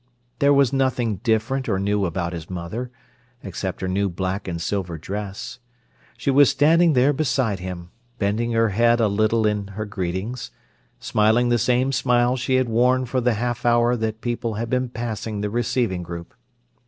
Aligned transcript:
There 0.39 0.51
was 0.51 0.73
nothing 0.73 1.17
different 1.17 1.69
or 1.69 1.77
new 1.77 2.05
about 2.07 2.33
his 2.33 2.49
mother, 2.49 2.89
except 3.43 3.81
her 3.81 3.87
new 3.87 4.09
black 4.09 4.47
and 4.47 4.59
silver 4.59 4.97
dress: 4.97 5.59
she 6.17 6.31
was 6.31 6.49
standing 6.49 6.93
there 6.93 7.13
beside 7.13 7.59
him, 7.59 7.91
bending 8.17 8.51
her 8.53 8.69
head 8.69 8.99
a 8.99 9.07
little 9.07 9.45
in 9.45 9.67
her 9.67 9.85
greetings, 9.85 10.49
smiling 10.99 11.49
the 11.49 11.59
same 11.59 11.91
smile 11.91 12.35
she 12.35 12.55
had 12.55 12.67
worn 12.67 13.05
for 13.05 13.21
the 13.21 13.35
half 13.35 13.63
hour 13.63 13.95
that 13.95 14.21
people 14.21 14.55
had 14.55 14.71
been 14.71 14.89
passing 14.89 15.41
the 15.41 15.51
"receiving" 15.51 16.01
group. 16.01 16.33